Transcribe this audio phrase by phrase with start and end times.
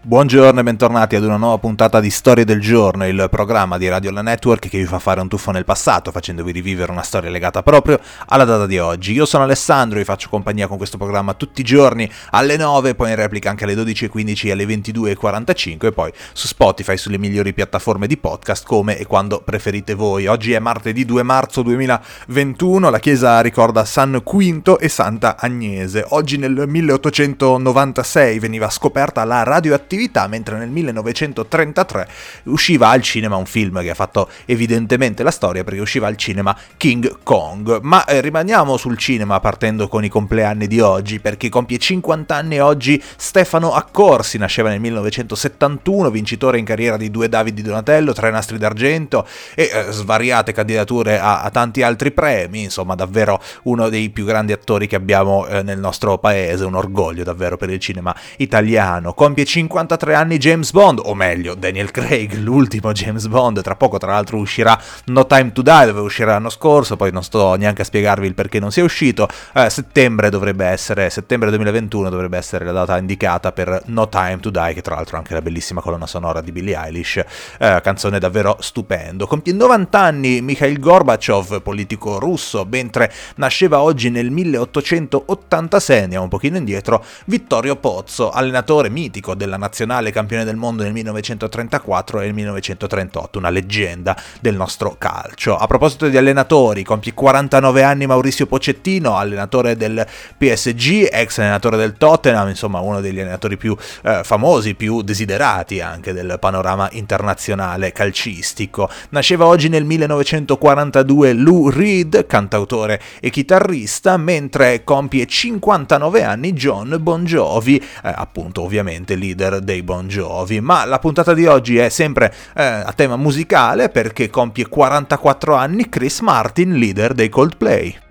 [0.00, 4.12] Buongiorno e bentornati ad una nuova puntata di Storie del Giorno, il programma di Radio
[4.12, 7.64] La Network che vi fa fare un tuffo nel passato, facendovi rivivere una storia legata
[7.64, 7.98] proprio
[8.28, 9.12] alla data di oggi.
[9.12, 13.10] Io sono Alessandro, vi faccio compagnia con questo programma tutti i giorni alle 9, poi
[13.10, 18.06] in replica anche alle 12.15 e alle 22.45 e poi su Spotify, sulle migliori piattaforme
[18.06, 20.28] di podcast come e quando preferite voi.
[20.28, 26.04] Oggi è martedì 2 marzo 2021, la chiesa ricorda San Quinto e Santa Agnese.
[26.10, 32.08] Oggi nel 1896 veniva scoperta la radioattività attività, mentre nel 1933
[32.44, 36.54] usciva al cinema un film che ha fatto evidentemente la storia perché usciva al cinema
[36.76, 37.80] King Kong.
[37.80, 42.60] Ma eh, rimaniamo sul cinema partendo con i compleanni di oggi perché compie 50 anni
[42.60, 48.58] oggi Stefano Accorsi, nasceva nel 1971, vincitore in carriera di due Davidi Donatello, tre nastri
[48.58, 54.26] d'argento e eh, svariate candidature a, a, tanti altri premi, insomma davvero uno dei più
[54.26, 59.14] grandi attori che abbiamo eh, nel nostro paese, un orgoglio davvero per il cinema italiano.
[59.14, 63.96] Compie 50 53 anni James Bond, o meglio Daniel Craig, l'ultimo James Bond, tra poco
[63.96, 67.82] tra l'altro uscirà No Time to Die, dove uscirà l'anno scorso, poi non sto neanche
[67.82, 72.64] a spiegarvi il perché non sia uscito, eh, settembre dovrebbe essere, settembre 2021 dovrebbe essere
[72.64, 75.80] la data indicata per No Time to Die, che tra l'altro è anche la bellissima
[75.80, 77.22] colonna sonora di Billie Eilish,
[77.58, 79.28] eh, canzone davvero stupendo.
[79.28, 86.56] Compie 90 anni Mikhail Gorbachev, politico russo, mentre nasceva oggi nel 1886, andiamo un pochino
[86.56, 92.34] indietro, Vittorio Pozzo, allenatore mitico della nazionale nazionale campione del mondo nel 1934 e nel
[92.34, 95.56] 1938, una leggenda del nostro calcio.
[95.56, 100.04] A proposito di allenatori, compie 49 anni Maurizio Pocettino, allenatore del
[100.36, 106.12] PSG, ex allenatore del Tottenham, insomma uno degli allenatori più eh, famosi, più desiderati anche
[106.12, 108.88] del panorama internazionale calcistico.
[109.10, 117.24] Nasceva oggi nel 1942 Lou Reed, cantautore e chitarrista, mentre compie 59 anni John Bon
[117.24, 122.34] Jovi, eh, appunto ovviamente leader dei Bon Jovi, ma la puntata di oggi è sempre
[122.54, 128.07] eh, a tema musicale perché compie 44 anni Chris Martin, leader dei Coldplay.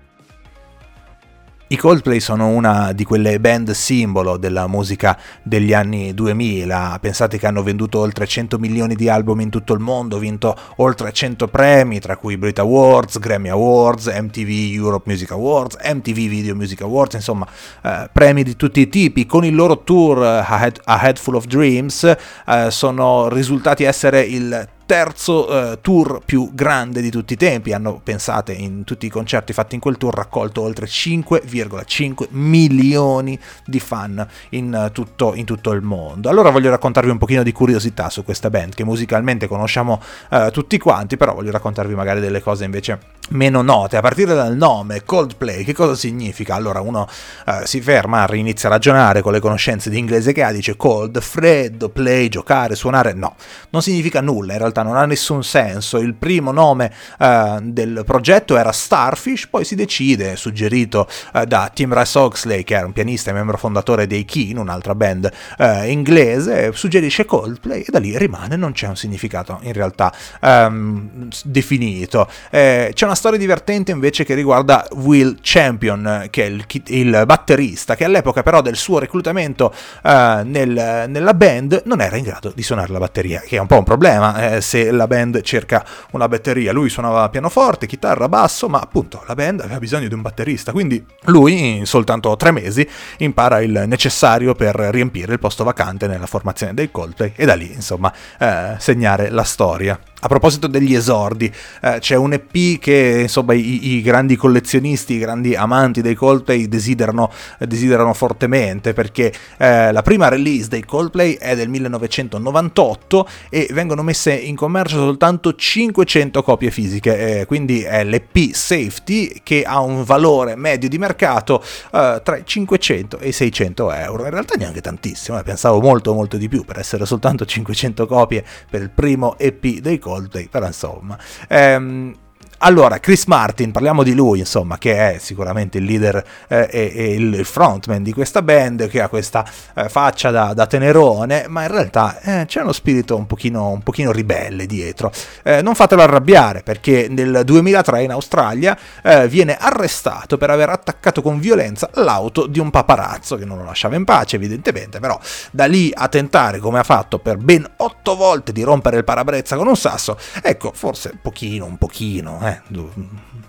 [1.70, 6.96] I Coldplay sono una di quelle band simbolo della musica degli anni 2000.
[6.98, 11.12] Pensate che hanno venduto oltre 100 milioni di album in tutto il mondo, vinto oltre
[11.12, 16.80] 100 premi, tra cui Brit Awards, Grammy Awards, MTV Europe Music Awards, MTV Video Music
[16.80, 17.46] Awards, insomma,
[17.82, 19.26] eh, premi di tutti i tipi.
[19.26, 24.22] Con il loro tour A Head, A Head Full of Dreams eh, sono risultati essere
[24.22, 27.74] il terzo eh, tour più grande di tutti i tempi.
[27.74, 33.80] Hanno, pensate, in tutti i concerti fatti in quel tour raccolto oltre 5,5 milioni di
[33.80, 36.30] fan in tutto, in tutto, il mondo.
[36.30, 40.00] Allora voglio raccontarvi un pochino di curiosità su questa band che musicalmente conosciamo
[40.30, 44.56] eh, tutti quanti, però voglio raccontarvi magari delle cose invece meno note, a partire dal
[44.56, 46.54] nome Coldplay, che cosa significa?
[46.54, 47.08] Allora uno
[47.46, 51.20] eh, si ferma, inizia a ragionare con le conoscenze di inglese che ha, dice cold,
[51.20, 53.36] freddo, play, giocare, suonare, no,
[53.70, 55.98] non significa nulla, in realtà non ha nessun senso.
[55.98, 61.92] Il primo nome uh, del progetto era Starfish, poi si decide, suggerito uh, da Tim
[61.92, 66.72] Rice Oxley, che era un pianista e membro fondatore dei Keen, un'altra band uh, inglese,
[66.72, 72.28] suggerisce Coldplay e da lì rimane, non c'è un significato in realtà um, definito.
[72.50, 77.96] Eh, c'è una storia divertente invece che riguarda Will Champion, che è il, il batterista,
[77.96, 82.92] che all'epoca però del suo reclutamento nel, nella band non era in grado di suonare
[82.92, 84.52] la batteria, che è un po' un problema.
[84.52, 86.72] Eh, se la band cerca una batteria.
[86.72, 91.04] Lui suonava pianoforte, chitarra, basso, ma appunto la band aveva bisogno di un batterista, quindi
[91.24, 96.74] lui in soltanto tre mesi impara il necessario per riempire il posto vacante nella formazione
[96.74, 99.98] dei Coldplay e da lì insomma eh, segnare la storia.
[100.20, 105.18] A proposito degli esordi, eh, c'è un EP che insomma i, i, grandi collezionisti, i
[105.18, 107.30] grandi amanti dei Coldplay desiderano,
[107.60, 114.32] desiderano fortemente perché eh, la prima release dei Coldplay è del 1998 e vengono messe
[114.32, 120.56] in commercio soltanto 500 copie fisiche, eh, quindi è l'EP Safety che ha un valore
[120.56, 121.62] medio di mercato
[121.92, 124.24] eh, tra i 500 e i 600 euro.
[124.24, 128.44] In realtà neanche tantissimo, eh, pensavo molto molto di più per essere soltanto 500 copie
[128.68, 131.18] per il primo EP dei Coldplay Coldplay, però insomma.
[131.48, 132.14] Ehm,
[132.60, 137.14] allora, Chris Martin, parliamo di lui, insomma, che è sicuramente il leader eh, e, e,
[137.14, 139.44] il frontman di questa band, che ha questa
[139.74, 143.82] eh, faccia da, da, tenerone, ma in realtà eh, c'è uno spirito un pochino, un
[143.82, 145.12] pochino ribelle dietro.
[145.44, 151.22] Eh, non fatelo arrabbiare, perché nel 2003 in Australia eh, viene arrestato per aver attaccato
[151.22, 155.16] con violenza l'auto di un paparazzo, che non lo lasciava in pace evidentemente, però
[155.52, 159.54] da lì a tentare, come ha fatto per ben otto volte, di rompere il parabrezza
[159.54, 162.60] con un sasso, ecco, forse un pochino, un pochino, eh,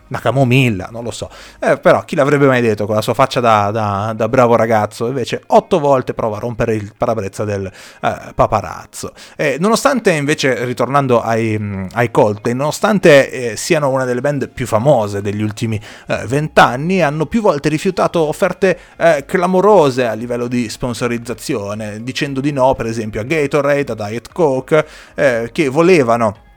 [0.10, 1.30] una camomilla, non lo so.
[1.60, 5.08] Eh, però chi l'avrebbe mai detto con la sua faccia da, da, da bravo ragazzo?
[5.08, 9.14] Invece otto volte prova a rompere il parabrezza del eh, paparazzo.
[9.36, 15.22] Eh, nonostante invece, ritornando ai, ai Coldplay, nonostante eh, siano una delle band più famose
[15.22, 22.04] degli ultimi eh, vent'anni, hanno più volte rifiutato offerte eh, clamorose a livello di sponsorizzazione,
[22.04, 24.88] dicendo di no per esempio a Gatorade, a Diet Coke,
[25.52, 26.48] che volevano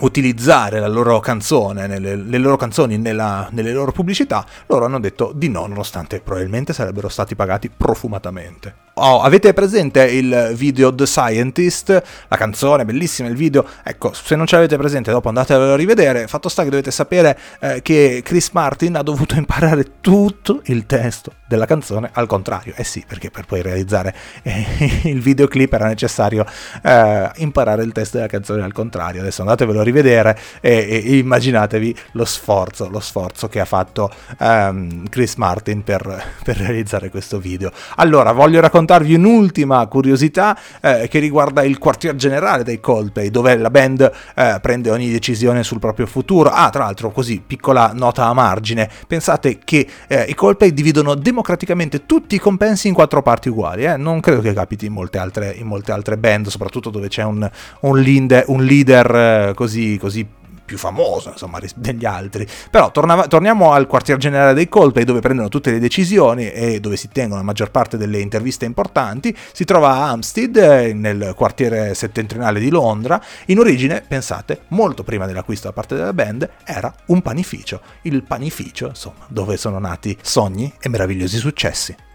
[0.00, 5.32] utilizzare la loro canzone, nelle, le loro canzoni nella, nelle loro pubblicità, loro hanno detto
[5.34, 8.88] di no, nonostante probabilmente sarebbero stati pagati profumatamente.
[9.02, 12.02] Oh, avete presente il video The Scientist?
[12.28, 13.66] La canzone, bellissima il video.
[13.82, 16.26] Ecco, se non ce l'avete presente, dopo andatelo a rivedere.
[16.26, 21.32] Fatto sta che dovete sapere eh, che Chris Martin ha dovuto imparare tutto il testo
[21.48, 22.74] della canzone al contrario.
[22.76, 24.66] Eh sì, perché per poi realizzare eh,
[25.08, 26.44] il videoclip era necessario
[26.82, 29.22] eh, imparare il testo della canzone al contrario.
[29.22, 35.08] Adesso andatevelo a rivedere e, e immaginatevi lo sforzo, lo sforzo che ha fatto um,
[35.08, 37.72] Chris Martin per, per realizzare questo video.
[37.96, 43.56] Allora, voglio raccontare raccontarvi un'ultima curiosità eh, che riguarda il quartier generale dei Coldplay, dove
[43.56, 46.50] la band eh, prende ogni decisione sul proprio futuro.
[46.50, 52.06] Ah, tra l'altro, così, piccola nota a margine, pensate che eh, i Coldplay dividono democraticamente
[52.06, 53.84] tutti i compensi in quattro parti uguali.
[53.84, 53.96] Eh.
[53.96, 57.48] Non credo che capiti in molte altre, in molte altre band, soprattutto dove c'è un,
[57.80, 60.26] un, leader, un leader eh, così, così
[60.70, 62.46] più famoso insomma degli altri.
[62.70, 66.96] Però tornava, torniamo al quartier generale dei Coldplay dove prendono tutte le decisioni e dove
[66.96, 69.36] si tengono la maggior parte delle interviste importanti.
[69.52, 73.20] Si trova a Hampstead eh, nel quartiere settentrionale di Londra.
[73.46, 77.80] In origine pensate molto prima dell'acquisto da parte della band era un panificio.
[78.02, 82.08] Il panificio insomma dove sono nati sogni e meravigliosi successi